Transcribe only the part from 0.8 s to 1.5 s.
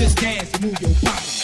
your body.